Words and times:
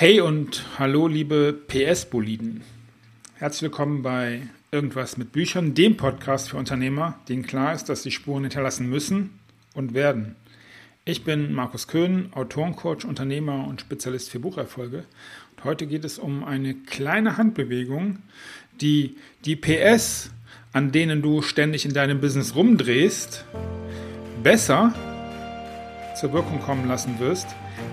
Hey 0.00 0.20
und 0.20 0.64
hallo, 0.78 1.08
liebe 1.08 1.52
PS-Boliden. 1.52 2.62
Herzlich 3.34 3.62
willkommen 3.62 4.04
bei 4.04 4.42
Irgendwas 4.70 5.16
mit 5.16 5.32
Büchern, 5.32 5.74
dem 5.74 5.96
Podcast 5.96 6.50
für 6.50 6.56
Unternehmer, 6.56 7.18
denen 7.28 7.42
klar 7.42 7.74
ist, 7.74 7.88
dass 7.88 8.04
sie 8.04 8.12
Spuren 8.12 8.44
hinterlassen 8.44 8.88
müssen 8.88 9.40
und 9.74 9.94
werden. 9.94 10.36
Ich 11.04 11.24
bin 11.24 11.52
Markus 11.52 11.88
Köhn, 11.88 12.28
Autorencoach, 12.32 13.06
Unternehmer 13.06 13.66
und 13.66 13.80
Spezialist 13.80 14.30
für 14.30 14.38
Bucherfolge. 14.38 14.98
Und 15.56 15.64
heute 15.64 15.88
geht 15.88 16.04
es 16.04 16.20
um 16.20 16.44
eine 16.44 16.74
kleine 16.74 17.36
Handbewegung, 17.36 18.18
die 18.80 19.16
die 19.44 19.56
PS, 19.56 20.30
an 20.72 20.92
denen 20.92 21.22
du 21.22 21.42
ständig 21.42 21.84
in 21.84 21.92
deinem 21.92 22.20
Business 22.20 22.54
rumdrehst, 22.54 23.44
besser 24.44 24.94
zur 26.14 26.32
Wirkung 26.32 26.60
kommen 26.60 26.86
lassen 26.86 27.18
wirst, 27.18 27.48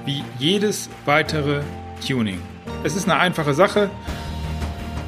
wie 0.06 0.24
jedes 0.38 0.88
weitere 1.06 1.64
Tuning. 2.06 2.42
Es 2.84 2.96
ist 2.96 3.06
eine 3.10 3.20
einfache 3.20 3.54
Sache. 3.54 3.90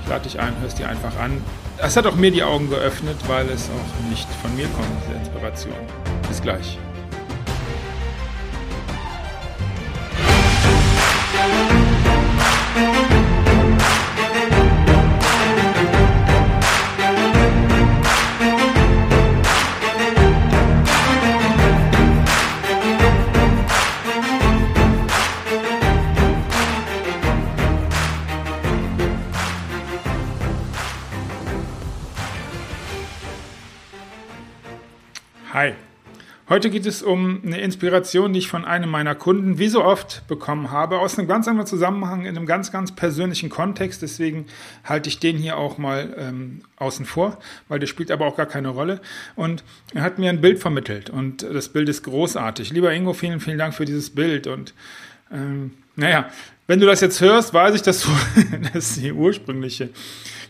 Ich 0.04 0.10
lade 0.10 0.24
dich 0.24 0.40
ein, 0.40 0.54
hörst 0.62 0.80
dir 0.80 0.88
einfach 0.90 1.18
an. 1.20 1.42
Es 1.78 1.96
hat 1.96 2.08
auch 2.08 2.16
mir 2.16 2.32
die 2.32 2.44
Augen 2.44 2.70
geöffnet, 2.70 3.18
weil 3.28 3.48
es 3.50 3.70
auch 3.70 4.10
nicht 4.10 4.28
von 4.42 4.56
mir 4.56 4.68
kommt, 4.68 4.88
diese 5.06 5.18
Inspiration. 5.18 5.76
Bis 6.28 6.42
gleich. 6.42 6.78
Hi. 35.58 35.74
Heute 36.50 36.70
geht 36.70 36.86
es 36.86 37.02
um 37.02 37.42
eine 37.44 37.60
Inspiration, 37.62 38.32
die 38.32 38.38
ich 38.38 38.48
von 38.48 38.64
einem 38.64 38.92
meiner 38.92 39.16
Kunden 39.16 39.58
wie 39.58 39.70
so 39.70 39.84
oft 39.84 40.22
bekommen 40.28 40.70
habe, 40.70 41.00
aus 41.00 41.18
einem 41.18 41.28
ganz 41.28 41.48
anderen 41.48 41.66
Zusammenhang, 41.66 42.26
in 42.26 42.38
einem 42.38 42.46
ganz, 42.46 42.72
ganz 42.72 42.94
persönlichen 42.94 43.50
Kontext. 43.50 44.04
Deswegen 44.04 44.46
halte 44.84 45.10
ich 45.10 45.20
den 45.20 45.36
hier 45.36 45.58
auch 45.58 45.80
mal 45.80 46.16
ähm, 46.16 46.62
außen 46.76 47.08
vor, 47.08 47.40
weil 47.70 47.80
der 47.80 47.88
spielt 47.88 48.12
aber 48.12 48.28
auch 48.28 48.38
gar 48.38 48.46
keine 48.46 48.68
Rolle. 48.68 49.02
Und 49.36 49.64
er 49.96 50.04
hat 50.04 50.20
mir 50.20 50.30
ein 50.30 50.42
Bild 50.42 50.60
vermittelt 50.60 51.10
und 51.10 51.42
das 51.42 51.70
Bild 51.70 51.90
ist 51.90 52.04
großartig. 52.04 52.70
Lieber 52.70 52.94
Ingo, 52.94 53.14
vielen, 53.14 53.40
vielen 53.40 53.58
Dank 53.58 53.74
für 53.74 53.86
dieses 53.86 54.12
Bild. 54.12 54.46
Und 54.46 54.76
ähm, 55.34 55.72
naja, 55.96 56.30
wenn 56.68 56.80
du 56.80 56.86
das 56.86 57.02
jetzt 57.02 57.20
hörst, 57.20 57.56
weiß 57.56 57.74
ich, 57.74 57.82
dass, 57.82 58.02
du, 58.02 58.10
dass 58.74 58.94
die 58.94 59.12
ursprüngliche 59.12 59.90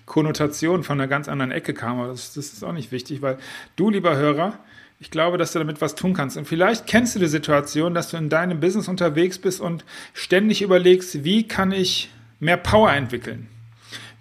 Konnotation 0.06 0.84
von 0.84 1.00
einer 1.00 1.08
ganz 1.08 1.30
anderen 1.30 1.52
Ecke 1.52 1.74
kam. 1.74 2.02
Aber 2.02 2.10
das, 2.10 2.34
das 2.34 2.52
ist 2.52 2.64
auch 2.66 2.74
nicht 2.74 2.92
wichtig, 2.92 3.22
weil 3.22 3.38
du, 3.78 3.90
lieber 3.90 4.18
Hörer, 4.18 4.60
ich 5.00 5.12
glaube, 5.12 5.38
dass 5.38 5.52
du 5.52 5.59
damit 5.59 5.80
was 5.80 5.95
tun 5.95 6.14
kannst. 6.14 6.38
Und 6.38 6.48
vielleicht 6.48 6.88
kennst 6.88 7.16
du 7.16 7.20
die 7.20 7.28
Situation, 7.28 7.94
dass 7.94 8.09
du 8.09 8.17
in 8.17 8.30
deinem 8.30 8.59
Business 8.59 8.88
unterwegs 8.88 9.38
bist 9.38 9.62
und 9.62 9.86
ständig 10.14 10.62
überlegst, 10.62 11.23
wie 11.23 11.48
kann 11.48 11.72
ich 11.72 12.09
mehr 12.39 12.58
Power 12.58 12.92
entwickeln? 12.92 13.48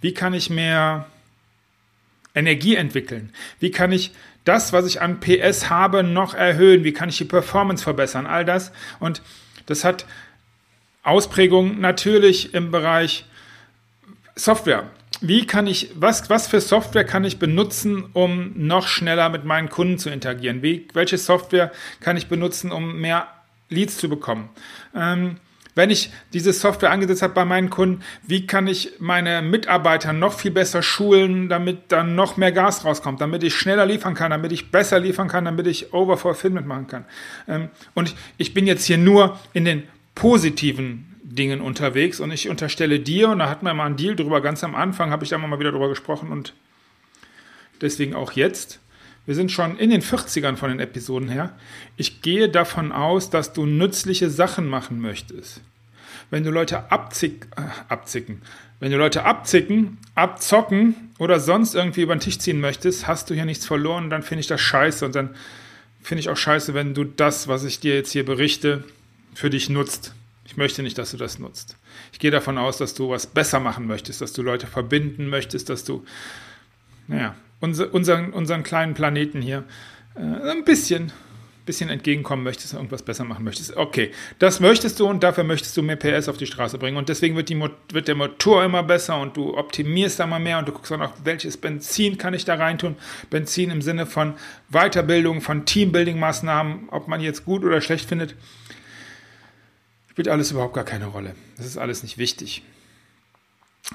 Wie 0.00 0.12
kann 0.12 0.34
ich 0.34 0.50
mehr 0.50 1.06
Energie 2.34 2.76
entwickeln? 2.76 3.32
Wie 3.58 3.70
kann 3.70 3.92
ich 3.92 4.12
das, 4.44 4.72
was 4.72 4.86
ich 4.86 5.00
an 5.00 5.20
PS 5.20 5.70
habe, 5.70 6.02
noch 6.02 6.34
erhöhen? 6.34 6.84
Wie 6.84 6.92
kann 6.92 7.08
ich 7.08 7.16
die 7.16 7.24
Performance 7.24 7.82
verbessern? 7.82 8.26
All 8.26 8.44
das. 8.44 8.70
Und 9.00 9.22
das 9.64 9.82
hat 9.82 10.04
Ausprägungen 11.02 11.80
natürlich 11.80 12.52
im 12.52 12.70
Bereich 12.70 13.24
Software 14.34 14.90
wie 15.20 15.46
kann 15.46 15.66
ich, 15.66 15.90
was, 15.94 16.28
was 16.30 16.46
für 16.46 16.60
Software 16.60 17.04
kann 17.04 17.24
ich 17.24 17.38
benutzen, 17.38 18.04
um 18.12 18.52
noch 18.56 18.88
schneller 18.88 19.28
mit 19.28 19.44
meinen 19.44 19.68
Kunden 19.68 19.98
zu 19.98 20.10
interagieren? 20.10 20.62
Wie, 20.62 20.88
welche 20.92 21.18
Software 21.18 21.72
kann 22.00 22.16
ich 22.16 22.28
benutzen, 22.28 22.72
um 22.72 23.00
mehr 23.00 23.28
Leads 23.68 23.98
zu 23.98 24.08
bekommen? 24.08 24.50
Ähm, 24.94 25.36
wenn 25.76 25.90
ich 25.90 26.10
diese 26.32 26.54
Software 26.54 26.90
angesetzt 26.90 27.20
habe 27.20 27.34
bei 27.34 27.44
meinen 27.44 27.68
Kunden, 27.68 28.02
wie 28.26 28.46
kann 28.46 28.66
ich 28.66 28.92
meine 28.98 29.42
Mitarbeiter 29.42 30.14
noch 30.14 30.32
viel 30.32 30.50
besser 30.50 30.82
schulen, 30.82 31.50
damit 31.50 31.92
dann 31.92 32.14
noch 32.14 32.38
mehr 32.38 32.50
Gas 32.50 32.86
rauskommt, 32.86 33.20
damit 33.20 33.42
ich 33.42 33.54
schneller 33.54 33.84
liefern 33.84 34.14
kann, 34.14 34.30
damit 34.30 34.52
ich 34.52 34.70
besser 34.70 34.98
liefern 34.98 35.28
kann, 35.28 35.44
damit 35.44 35.66
ich 35.66 35.92
Overfulfillment 35.92 36.66
machen 36.66 36.86
kann. 36.86 37.04
Ähm, 37.46 37.68
und 37.92 38.08
ich, 38.08 38.16
ich 38.38 38.54
bin 38.54 38.66
jetzt 38.66 38.86
hier 38.86 38.96
nur 38.96 39.38
in 39.52 39.66
den 39.66 39.82
positiven 40.14 41.05
Dingen 41.28 41.60
unterwegs 41.60 42.20
und 42.20 42.30
ich 42.30 42.48
unterstelle 42.48 43.00
dir, 43.00 43.30
und 43.30 43.40
da 43.40 43.50
hatten 43.50 43.66
wir 43.66 43.74
mal 43.74 43.86
einen 43.86 43.96
Deal 43.96 44.14
drüber, 44.14 44.40
ganz 44.40 44.62
am 44.62 44.74
Anfang 44.74 45.10
habe 45.10 45.24
ich 45.24 45.30
da 45.30 45.38
mal 45.38 45.58
wieder 45.58 45.72
drüber 45.72 45.88
gesprochen 45.88 46.30
und 46.30 46.54
deswegen 47.80 48.14
auch 48.14 48.32
jetzt. 48.32 48.80
Wir 49.26 49.34
sind 49.34 49.50
schon 49.50 49.76
in 49.76 49.90
den 49.90 50.02
40ern 50.02 50.54
von 50.54 50.70
den 50.70 50.78
Episoden 50.78 51.28
her. 51.28 51.58
Ich 51.96 52.22
gehe 52.22 52.48
davon 52.48 52.92
aus, 52.92 53.28
dass 53.28 53.52
du 53.52 53.66
nützliche 53.66 54.30
Sachen 54.30 54.68
machen 54.68 55.00
möchtest. 55.00 55.62
Wenn 56.30 56.44
du 56.44 56.50
Leute 56.50 56.92
abzick, 56.92 57.48
äh, 57.56 57.62
abzicken, 57.88 58.42
wenn 58.78 58.92
du 58.92 58.98
Leute 58.98 59.24
abzicken, 59.24 59.98
abzocken 60.14 61.10
oder 61.18 61.40
sonst 61.40 61.74
irgendwie 61.74 62.02
über 62.02 62.14
den 62.14 62.20
Tisch 62.20 62.38
ziehen 62.38 62.60
möchtest, 62.60 63.08
hast 63.08 63.28
du 63.28 63.34
hier 63.34 63.46
nichts 63.46 63.66
verloren, 63.66 64.10
dann 64.10 64.22
finde 64.22 64.40
ich 64.40 64.46
das 64.46 64.60
scheiße 64.60 65.04
und 65.04 65.14
dann 65.16 65.34
finde 66.02 66.20
ich 66.20 66.28
auch 66.28 66.36
scheiße, 66.36 66.72
wenn 66.74 66.94
du 66.94 67.02
das, 67.02 67.48
was 67.48 67.64
ich 67.64 67.80
dir 67.80 67.96
jetzt 67.96 68.12
hier 68.12 68.24
berichte, 68.24 68.84
für 69.34 69.50
dich 69.50 69.68
nutzt. 69.68 70.14
Ich 70.46 70.56
möchte 70.56 70.82
nicht, 70.82 70.96
dass 70.96 71.10
du 71.10 71.16
das 71.16 71.38
nutzt. 71.38 71.76
Ich 72.12 72.20
gehe 72.20 72.30
davon 72.30 72.56
aus, 72.56 72.78
dass 72.78 72.94
du 72.94 73.10
was 73.10 73.26
besser 73.26 73.58
machen 73.58 73.86
möchtest, 73.86 74.20
dass 74.20 74.32
du 74.32 74.42
Leute 74.42 74.66
verbinden 74.66 75.28
möchtest, 75.28 75.68
dass 75.68 75.84
du, 75.84 76.04
naja, 77.08 77.34
unser, 77.60 77.92
unseren, 77.92 78.32
unseren 78.32 78.62
kleinen 78.62 78.94
Planeten 78.94 79.42
hier 79.42 79.64
äh, 80.14 80.20
ein 80.20 80.64
bisschen, 80.64 81.10
bisschen 81.64 81.90
entgegenkommen 81.90 82.44
möchtest, 82.44 82.74
irgendwas 82.74 83.02
besser 83.02 83.24
machen 83.24 83.44
möchtest. 83.44 83.76
Okay, 83.76 84.12
das 84.38 84.60
möchtest 84.60 85.00
du 85.00 85.08
und 85.08 85.24
dafür 85.24 85.42
möchtest 85.42 85.76
du 85.76 85.82
mehr 85.82 85.96
PS 85.96 86.28
auf 86.28 86.36
die 86.36 86.46
Straße 86.46 86.78
bringen. 86.78 86.96
Und 86.96 87.08
deswegen 87.08 87.34
wird, 87.34 87.48
die, 87.48 87.58
wird 87.58 88.06
der 88.06 88.14
Motor 88.14 88.64
immer 88.64 88.84
besser 88.84 89.20
und 89.20 89.36
du 89.36 89.58
optimierst 89.58 90.20
da 90.20 90.28
mal 90.28 90.38
mehr 90.38 90.60
und 90.60 90.68
du 90.68 90.72
guckst 90.72 90.92
auch 90.92 90.98
noch, 90.98 91.14
welches 91.24 91.56
Benzin 91.56 92.18
kann 92.18 92.34
ich 92.34 92.44
da 92.44 92.54
reintun. 92.54 92.94
Benzin 93.30 93.70
im 93.70 93.82
Sinne 93.82 94.06
von 94.06 94.34
Weiterbildung, 94.70 95.40
von 95.40 95.64
Teambuilding-Maßnahmen, 95.64 96.88
ob 96.90 97.08
man 97.08 97.20
jetzt 97.20 97.44
gut 97.44 97.64
oder 97.64 97.80
schlecht 97.80 98.08
findet 98.08 98.36
spielt 100.16 100.28
alles 100.28 100.50
überhaupt 100.50 100.72
gar 100.72 100.84
keine 100.84 101.04
Rolle. 101.04 101.34
Das 101.58 101.66
ist 101.66 101.76
alles 101.76 102.02
nicht 102.02 102.16
wichtig. 102.16 102.62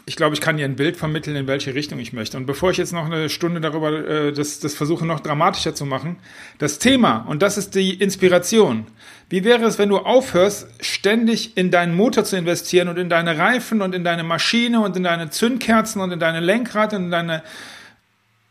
Ich 0.06 0.16
glaube, 0.16 0.36
ich 0.36 0.40
kann 0.40 0.56
dir 0.56 0.66
ein 0.66 0.76
Bild 0.76 0.96
vermitteln, 0.96 1.36
in 1.36 1.48
welche 1.48 1.74
Richtung 1.74 1.98
ich 1.98 2.14
möchte. 2.14 2.38
Und 2.38 2.46
bevor 2.46 2.70
ich 2.70 2.78
jetzt 2.78 2.94
noch 2.94 3.08
eine 3.08 3.28
Stunde 3.28 3.60
darüber 3.60 4.08
äh, 4.08 4.32
das, 4.32 4.60
das 4.60 4.76
versuche, 4.76 5.04
noch 5.04 5.22
dramatischer 5.22 5.74
zu 5.74 5.84
machen, 5.88 6.18
das 6.60 6.78
Thema, 6.78 7.26
und 7.28 7.42
das 7.42 7.58
ist 7.58 7.74
die 7.74 7.96
Inspiration. 7.96 8.86
Wie 9.30 9.44
wäre 9.44 9.66
es, 9.66 9.80
wenn 9.80 9.90
du 9.90 9.98
aufhörst, 9.98 10.68
ständig 10.80 11.58
in 11.58 11.72
deinen 11.72 11.96
Motor 11.96 12.24
zu 12.24 12.38
investieren 12.38 12.88
und 12.88 13.00
in 13.00 13.10
deine 13.10 13.40
Reifen 13.40 13.82
und 13.82 13.96
in 13.96 14.04
deine 14.04 14.24
Maschine 14.24 14.80
und 14.82 14.96
in 14.96 15.02
deine 15.02 15.32
Zündkerzen 15.32 16.04
und 16.04 16.12
in 16.12 16.20
deine 16.20 16.40
Lenkrad 16.40 16.94
und 16.94 17.06
in 17.06 17.12
deine. 17.12 17.42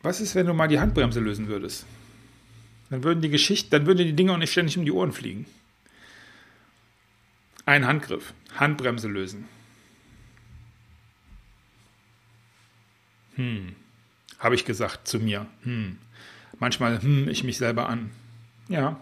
Was 0.03 0.21
ist, 0.21 0.35
wenn 0.35 0.47
du 0.47 0.55
mal 0.55 0.67
die 0.67 0.81
Handbremse 0.81 1.21
lösen 1.21 1.47
würdest? 1.47 1.87
Dann 2.91 3.05
würden 3.05 3.21
die 3.21 3.31
Geschichten, 3.31 3.71
dann 3.71 3.87
würden 3.87 3.99
die 3.99 4.15
Dinge 4.15 4.33
auch 4.33 4.39
nicht 4.39 4.51
ständig 4.51 4.77
um 4.77 4.85
die 4.85 4.91
Ohren 4.91 5.13
fliegen. 5.13 5.47
Ein 7.71 7.87
Handgriff. 7.87 8.35
Handbremse 8.57 9.07
lösen. 9.07 9.47
Hm. 13.37 13.77
Habe 14.41 14.57
ich 14.57 14.65
gesagt 14.65 15.07
zu 15.07 15.21
mir. 15.21 15.47
Hm. 15.63 15.99
Manchmal 16.59 17.01
hm 17.01 17.29
ich 17.29 17.45
mich 17.45 17.59
selber 17.59 17.89
an. 17.89 18.11
Ja, 18.69 18.99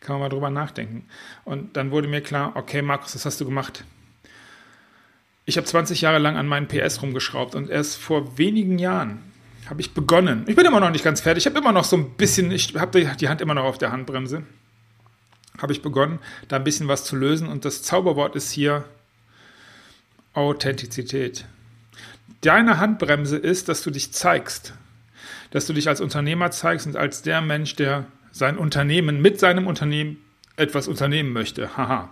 kann 0.00 0.14
man 0.14 0.22
mal 0.22 0.28
drüber 0.30 0.50
nachdenken. 0.50 1.08
Und 1.44 1.76
dann 1.76 1.92
wurde 1.92 2.08
mir 2.08 2.22
klar, 2.22 2.56
okay, 2.56 2.82
Markus, 2.82 3.14
was 3.14 3.24
hast 3.24 3.40
du 3.40 3.44
gemacht? 3.44 3.84
Ich 5.44 5.56
habe 5.56 5.64
20 5.64 6.00
Jahre 6.00 6.18
lang 6.18 6.36
an 6.36 6.48
meinen 6.48 6.66
PS 6.66 7.02
rumgeschraubt 7.02 7.54
und 7.54 7.70
erst 7.70 7.98
vor 7.98 8.36
wenigen 8.36 8.80
Jahren 8.80 9.20
habe 9.70 9.80
ich 9.80 9.94
begonnen. 9.94 10.42
Ich 10.48 10.56
bin 10.56 10.66
immer 10.66 10.80
noch 10.80 10.90
nicht 10.90 11.04
ganz 11.04 11.20
fertig. 11.20 11.46
Ich 11.46 11.46
habe 11.46 11.60
immer 11.60 11.70
noch 11.70 11.84
so 11.84 11.96
ein 11.96 12.14
bisschen, 12.16 12.50
ich 12.50 12.74
habe 12.74 13.14
die 13.14 13.28
Hand 13.28 13.40
immer 13.40 13.54
noch 13.54 13.64
auf 13.64 13.78
der 13.78 13.92
Handbremse 13.92 14.42
habe 15.58 15.72
ich 15.72 15.82
begonnen, 15.82 16.18
da 16.48 16.56
ein 16.56 16.64
bisschen 16.64 16.88
was 16.88 17.04
zu 17.04 17.16
lösen. 17.16 17.48
Und 17.48 17.64
das 17.64 17.82
Zauberwort 17.82 18.36
ist 18.36 18.50
hier 18.50 18.84
Authentizität. 20.32 21.46
Deine 22.42 22.78
Handbremse 22.78 23.36
ist, 23.36 23.68
dass 23.68 23.82
du 23.82 23.90
dich 23.90 24.12
zeigst. 24.12 24.74
Dass 25.50 25.66
du 25.66 25.72
dich 25.72 25.88
als 25.88 26.00
Unternehmer 26.00 26.50
zeigst 26.50 26.86
und 26.86 26.96
als 26.96 27.22
der 27.22 27.40
Mensch, 27.40 27.76
der 27.76 28.06
sein 28.32 28.58
Unternehmen 28.58 29.22
mit 29.22 29.40
seinem 29.40 29.66
Unternehmen 29.66 30.18
etwas 30.56 30.88
unternehmen 30.88 31.32
möchte. 31.32 31.76
Haha. 31.76 32.10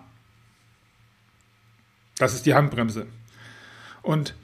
Das 2.18 2.34
ist 2.34 2.46
die 2.46 2.54
Handbremse. 2.54 3.06
Und 4.02 4.34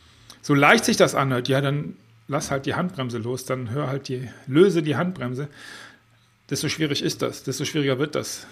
so 0.42 0.54
leicht 0.54 0.84
sich 0.84 0.96
das 0.96 1.14
anhört, 1.14 1.48
ja, 1.48 1.60
dann 1.60 1.96
lass 2.28 2.50
halt 2.50 2.66
die 2.66 2.74
Handbremse 2.74 3.18
los, 3.18 3.44
dann 3.44 3.70
hör 3.70 3.88
halt 3.88 4.08
die, 4.08 4.28
löse 4.46 4.82
die 4.82 4.96
Handbremse. 4.96 5.48
Desto 6.48 6.68
schwierig 6.68 7.02
ist 7.02 7.22
das, 7.22 7.42
desto 7.44 7.64
schwieriger 7.64 7.98
wird 7.98 8.14
das 8.14 8.46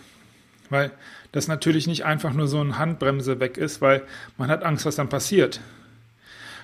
Weil 0.71 0.91
das 1.33 1.49
natürlich 1.49 1.87
nicht 1.87 2.05
einfach 2.05 2.33
nur 2.33 2.49
so 2.49 2.61
eine 2.61 2.79
Handbremse 2.79 3.41
weg 3.41 3.57
ist, 3.57 3.81
weil 3.81 4.03
man 4.37 4.51
hat 4.51 4.63
Angst, 4.63 4.87
was 4.87 4.97
dann 4.97 5.09
passiert. 5.09 5.61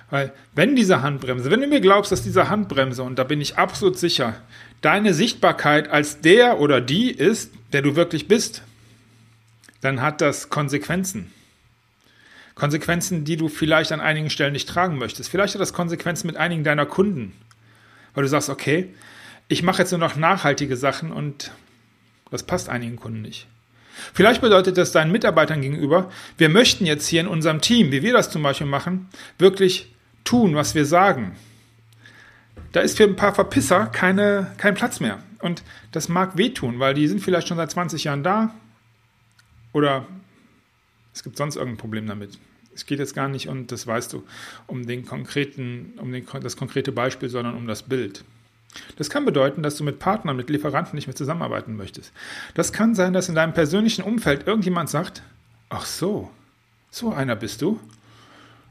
Weil 0.09 0.33
wenn 0.53 0.75
diese 0.75 1.01
Handbremse, 1.01 1.49
wenn 1.49 1.61
du 1.61 1.67
mir 1.67 1.81
glaubst, 1.81 2.11
dass 2.11 2.21
diese 2.21 2.49
Handbremse, 2.49 3.03
und 3.03 3.17
da 3.17 3.23
bin 3.23 3.41
ich 3.41 3.57
absolut 3.57 3.97
sicher, 3.97 4.35
deine 4.81 5.13
Sichtbarkeit 5.13 5.89
als 5.89 6.21
der 6.21 6.59
oder 6.59 6.81
die 6.81 7.09
ist, 7.09 7.51
der 7.73 7.81
du 7.81 7.95
wirklich 7.95 8.27
bist, 8.27 8.61
dann 9.81 10.01
hat 10.01 10.21
das 10.21 10.49
Konsequenzen. 10.49 11.31
Konsequenzen, 12.53 13.25
die 13.25 13.35
du 13.35 13.49
vielleicht 13.49 13.91
an 13.91 13.99
einigen 13.99 14.29
Stellen 14.29 14.53
nicht 14.53 14.69
tragen 14.69 14.97
möchtest. 14.97 15.29
Vielleicht 15.29 15.55
hat 15.55 15.61
das 15.61 15.73
Konsequenzen 15.73 16.27
mit 16.27 16.37
einigen 16.37 16.63
deiner 16.63 16.85
Kunden, 16.85 17.33
weil 18.13 18.23
du 18.23 18.29
sagst, 18.29 18.49
okay, 18.49 18.93
ich 19.47 19.61
mache 19.61 19.81
jetzt 19.81 19.91
nur 19.91 19.99
noch 19.99 20.15
nachhaltige 20.15 20.77
Sachen 20.77 21.11
und 21.11 21.51
das 22.31 22.43
passt 22.43 22.69
einigen 22.69 22.95
Kunden 22.95 23.21
nicht. 23.21 23.47
Vielleicht 24.13 24.41
bedeutet 24.41 24.77
das 24.77 24.91
deinen 24.91 25.11
Mitarbeitern 25.11 25.61
gegenüber, 25.61 26.11
wir 26.37 26.49
möchten 26.49 26.85
jetzt 26.85 27.07
hier 27.07 27.21
in 27.21 27.27
unserem 27.27 27.61
Team, 27.61 27.91
wie 27.91 28.01
wir 28.01 28.13
das 28.13 28.29
zum 28.29 28.43
Beispiel 28.43 28.67
machen, 28.67 29.09
wirklich 29.37 29.93
tun, 30.23 30.55
was 30.55 30.75
wir 30.75 30.85
sagen. 30.85 31.35
Da 32.71 32.81
ist 32.81 32.97
für 32.97 33.03
ein 33.05 33.15
paar 33.15 33.33
Verpisser 33.33 33.87
keine, 33.87 34.51
kein 34.57 34.75
Platz 34.75 34.99
mehr. 34.99 35.19
Und 35.39 35.63
das 35.91 36.09
mag 36.09 36.37
wehtun, 36.37 36.79
weil 36.79 36.93
die 36.93 37.07
sind 37.07 37.21
vielleicht 37.21 37.47
schon 37.47 37.57
seit 37.57 37.71
20 37.71 38.03
Jahren 38.03 38.23
da 38.23 38.53
oder 39.71 40.05
es 41.13 41.23
gibt 41.23 41.37
sonst 41.37 41.55
irgendein 41.55 41.77
Problem 41.77 42.07
damit. 42.07 42.37
Es 42.73 42.85
geht 42.85 42.99
jetzt 42.99 43.15
gar 43.15 43.29
nicht, 43.29 43.47
und 43.47 43.71
das 43.71 43.87
weißt 43.87 44.11
du, 44.11 44.23
um 44.67 44.85
den 44.85 45.05
konkreten, 45.05 45.93
um 45.97 46.11
den, 46.11 46.25
das 46.41 46.57
konkrete 46.57 46.91
Beispiel, 46.91 47.29
sondern 47.29 47.55
um 47.55 47.67
das 47.67 47.83
Bild. 47.83 48.25
Das 48.97 49.09
kann 49.09 49.25
bedeuten, 49.25 49.63
dass 49.63 49.77
du 49.77 49.83
mit 49.83 49.99
Partnern, 49.99 50.35
mit 50.35 50.49
Lieferanten 50.49 50.95
nicht 50.95 51.07
mehr 51.07 51.15
zusammenarbeiten 51.15 51.75
möchtest. 51.75 52.11
Das 52.53 52.73
kann 52.73 52.95
sein, 52.95 53.13
dass 53.13 53.29
in 53.29 53.35
deinem 53.35 53.53
persönlichen 53.53 54.03
Umfeld 54.03 54.47
irgendjemand 54.47 54.89
sagt, 54.89 55.23
ach 55.69 55.85
so, 55.85 56.29
so 56.91 57.11
einer 57.11 57.35
bist 57.35 57.61
du. 57.61 57.79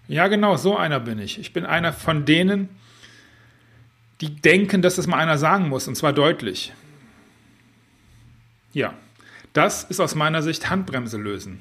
Ja, 0.08 0.28
genau, 0.28 0.56
so 0.56 0.76
einer 0.76 1.00
bin 1.00 1.18
ich. 1.18 1.38
Ich 1.38 1.52
bin 1.52 1.64
einer 1.64 1.92
von 1.92 2.24
denen, 2.24 2.68
die 4.20 4.34
denken, 4.34 4.82
dass 4.82 4.96
das 4.96 5.06
mal 5.06 5.18
einer 5.18 5.38
sagen 5.38 5.68
muss, 5.68 5.88
und 5.88 5.96
zwar 5.96 6.12
deutlich. 6.12 6.72
Ja, 8.72 8.94
das 9.52 9.84
ist 9.84 10.00
aus 10.00 10.14
meiner 10.14 10.42
Sicht 10.42 10.68
Handbremse 10.68 11.16
lösen. 11.16 11.60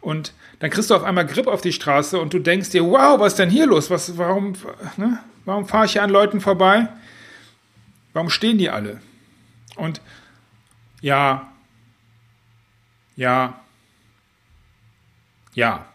Und 0.00 0.34
dann 0.58 0.70
kriegst 0.70 0.90
du 0.90 0.94
auf 0.94 1.02
einmal 1.02 1.26
Grip 1.26 1.46
auf 1.46 1.62
die 1.62 1.72
Straße 1.72 2.18
und 2.20 2.34
du 2.34 2.38
denkst 2.38 2.70
dir, 2.70 2.84
wow, 2.84 3.18
was 3.18 3.32
ist 3.32 3.38
denn 3.38 3.50
hier 3.50 3.66
los? 3.66 3.90
Was, 3.90 4.18
warum 4.18 4.54
ne? 4.98 5.18
warum 5.46 5.66
fahre 5.66 5.86
ich 5.86 5.92
hier 5.92 6.02
an 6.02 6.10
Leuten 6.10 6.40
vorbei? 6.40 6.88
Warum 8.14 8.30
stehen 8.30 8.56
die 8.56 8.70
alle? 8.70 9.00
Und 9.76 10.00
ja, 11.02 11.52
ja, 13.16 13.60
ja. 15.52 15.86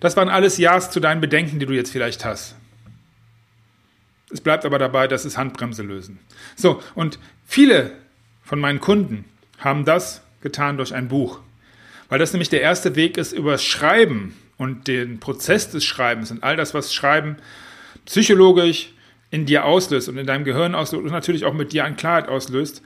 Das 0.00 0.16
waren 0.16 0.28
alles 0.28 0.58
Ja's 0.58 0.90
zu 0.90 1.00
deinen 1.00 1.22
Bedenken, 1.22 1.58
die 1.58 1.66
du 1.66 1.72
jetzt 1.72 1.90
vielleicht 1.90 2.24
hast. 2.24 2.56
Es 4.30 4.40
bleibt 4.40 4.64
aber 4.64 4.78
dabei, 4.78 5.08
dass 5.08 5.24
es 5.24 5.38
Handbremse 5.38 5.82
lösen. 5.82 6.18
So, 6.54 6.82
und 6.94 7.18
viele 7.46 7.92
von 8.44 8.60
meinen 8.60 8.80
Kunden 8.80 9.24
haben 9.58 9.84
das 9.84 10.22
getan 10.40 10.76
durch 10.76 10.94
ein 10.94 11.08
Buch. 11.08 11.40
Weil 12.08 12.18
das 12.18 12.32
nämlich 12.32 12.48
der 12.48 12.60
erste 12.60 12.96
Weg 12.96 13.16
ist, 13.16 13.32
über 13.32 13.58
Schreiben 13.58 14.36
und 14.56 14.88
den 14.88 15.20
Prozess 15.20 15.70
des 15.70 15.84
Schreibens 15.84 16.30
und 16.30 16.42
all 16.42 16.56
das, 16.56 16.74
was 16.74 16.92
Schreiben 16.92 17.36
psychologisch, 18.04 18.92
in 19.30 19.46
dir 19.46 19.64
auslöst 19.64 20.08
und 20.08 20.18
in 20.18 20.26
deinem 20.26 20.44
Gehirn 20.44 20.74
auslöst 20.74 21.04
und 21.04 21.12
natürlich 21.12 21.44
auch 21.44 21.54
mit 21.54 21.72
dir 21.72 21.84
an 21.84 21.96
Klarheit 21.96 22.28
auslöst, 22.28 22.82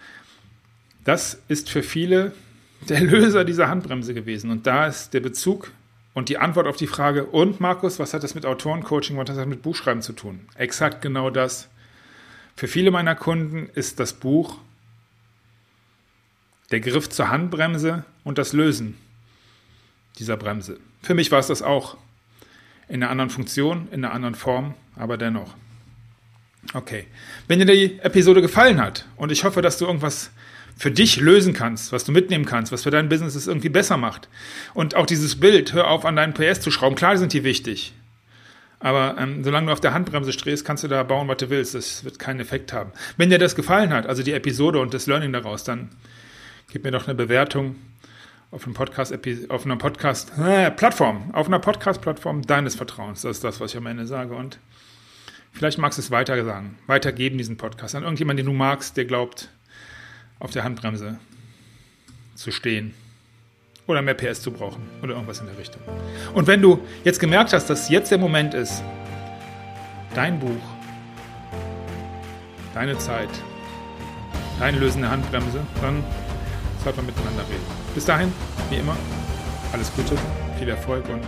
das 1.04 1.40
ist 1.48 1.70
für 1.70 1.82
viele 1.82 2.32
der 2.88 3.00
Löser 3.00 3.44
dieser 3.44 3.68
Handbremse 3.68 4.14
gewesen. 4.14 4.50
Und 4.50 4.66
da 4.66 4.86
ist 4.86 5.14
der 5.14 5.20
Bezug 5.20 5.70
und 6.12 6.28
die 6.28 6.38
Antwort 6.38 6.66
auf 6.66 6.76
die 6.76 6.86
Frage, 6.86 7.24
und 7.24 7.60
Markus, 7.60 7.98
was 7.98 8.14
hat 8.14 8.22
das 8.22 8.34
mit 8.34 8.46
Autorencoaching, 8.46 9.16
was 9.16 9.28
hat 9.28 9.36
das 9.36 9.46
mit 9.46 9.62
Buchschreiben 9.62 10.02
zu 10.02 10.12
tun? 10.12 10.40
Exakt 10.54 11.02
genau 11.02 11.30
das. 11.30 11.68
Für 12.56 12.68
viele 12.68 12.90
meiner 12.90 13.14
Kunden 13.14 13.68
ist 13.74 13.98
das 13.98 14.12
Buch 14.12 14.58
der 16.70 16.80
Griff 16.80 17.08
zur 17.08 17.30
Handbremse 17.30 18.04
und 18.22 18.38
das 18.38 18.52
Lösen 18.52 18.96
dieser 20.18 20.36
Bremse. 20.36 20.78
Für 21.02 21.14
mich 21.14 21.30
war 21.32 21.40
es 21.40 21.48
das 21.48 21.62
auch. 21.62 21.96
In 22.88 23.02
einer 23.02 23.10
anderen 23.10 23.30
Funktion, 23.30 23.88
in 23.90 24.04
einer 24.04 24.14
anderen 24.14 24.34
Form, 24.34 24.74
aber 24.94 25.16
dennoch. 25.16 25.54
Okay. 26.72 27.06
Wenn 27.46 27.58
dir 27.58 27.66
die 27.66 27.98
Episode 28.00 28.40
gefallen 28.42 28.80
hat 28.80 29.06
und 29.16 29.30
ich 29.30 29.44
hoffe, 29.44 29.62
dass 29.62 29.78
du 29.78 29.86
irgendwas 29.86 30.30
für 30.76 30.90
dich 30.90 31.20
lösen 31.20 31.52
kannst, 31.52 31.92
was 31.92 32.04
du 32.04 32.12
mitnehmen 32.12 32.44
kannst, 32.44 32.72
was 32.72 32.82
für 32.82 32.90
dein 32.90 33.08
Business 33.08 33.34
es 33.34 33.46
irgendwie 33.46 33.68
besser 33.68 33.96
macht. 33.96 34.28
Und 34.72 34.96
auch 34.96 35.06
dieses 35.06 35.38
Bild, 35.38 35.72
hör 35.72 35.88
auf 35.88 36.04
an 36.04 36.16
deinen 36.16 36.34
PS 36.34 36.60
zu 36.60 36.70
schrauben, 36.70 36.96
klar 36.96 37.16
sind 37.16 37.32
die 37.32 37.44
wichtig. 37.44 37.94
Aber 38.80 39.16
ähm, 39.18 39.44
solange 39.44 39.68
du 39.68 39.72
auf 39.72 39.80
der 39.80 39.94
Handbremse 39.94 40.32
stehst, 40.32 40.64
kannst 40.64 40.84
du 40.84 40.88
da 40.88 41.02
bauen, 41.04 41.28
was 41.28 41.38
du 41.38 41.48
willst. 41.48 41.74
Das 41.74 42.04
wird 42.04 42.18
keinen 42.18 42.40
Effekt 42.40 42.72
haben. 42.72 42.92
Wenn 43.16 43.30
dir 43.30 43.38
das 43.38 43.54
gefallen 43.54 43.92
hat, 43.92 44.06
also 44.06 44.22
die 44.22 44.32
Episode 44.32 44.80
und 44.80 44.92
das 44.92 45.06
Learning 45.06 45.32
daraus, 45.32 45.64
dann 45.64 45.90
gib 46.70 46.84
mir 46.84 46.90
doch 46.90 47.06
eine 47.06 47.14
Bewertung 47.14 47.76
auf, 48.50 48.64
einem 48.64 48.74
Podcast, 48.74 49.14
auf 49.48 49.64
einer 49.64 49.76
Podcast-Plattform, 49.76 51.30
äh, 51.32 51.36
auf 51.36 51.46
einer 51.46 51.60
Podcast-Plattform 51.60 52.42
deines 52.42 52.74
Vertrauens. 52.74 53.22
Das 53.22 53.36
ist 53.36 53.44
das, 53.44 53.60
was 53.60 53.70
ich 53.70 53.76
am 53.78 53.86
Ende 53.86 54.06
sage. 54.06 54.34
Und 54.34 54.58
Vielleicht 55.54 55.78
magst 55.78 55.98
du 55.98 56.02
es 56.02 56.10
weiter 56.10 56.44
sagen, 56.44 56.76
weitergeben, 56.88 57.38
diesen 57.38 57.56
Podcast, 57.56 57.94
an 57.94 58.02
irgendjemanden, 58.02 58.44
den 58.44 58.52
du 58.52 58.58
magst, 58.58 58.96
der 58.96 59.04
glaubt, 59.04 59.50
auf 60.40 60.50
der 60.50 60.64
Handbremse 60.64 61.18
zu 62.34 62.50
stehen 62.50 62.92
oder 63.86 64.02
mehr 64.02 64.14
PS 64.14 64.42
zu 64.42 64.50
brauchen 64.50 64.82
oder 65.00 65.12
irgendwas 65.12 65.38
in 65.38 65.46
der 65.46 65.56
Richtung. 65.56 65.80
Und 66.34 66.48
wenn 66.48 66.60
du 66.60 66.80
jetzt 67.04 67.20
gemerkt 67.20 67.52
hast, 67.52 67.70
dass 67.70 67.88
jetzt 67.88 68.10
der 68.10 68.18
Moment 68.18 68.52
ist, 68.52 68.82
dein 70.14 70.40
Buch, 70.40 70.62
deine 72.74 72.98
Zeit, 72.98 73.30
deine 74.58 74.78
lösende 74.78 75.08
Handbremse, 75.08 75.60
dann 75.80 76.02
sollten 76.82 76.98
wir 76.98 77.04
miteinander 77.04 77.42
reden. 77.42 77.64
Bis 77.94 78.04
dahin, 78.04 78.32
wie 78.70 78.76
immer, 78.76 78.96
alles 79.72 79.92
Gute, 79.94 80.16
viel 80.58 80.68
Erfolg 80.68 81.08
und 81.08 81.26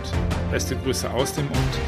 beste 0.51 0.75
Grüße 0.75 1.09
aus 1.09 1.31
dem 1.33 1.47
und 1.47 1.79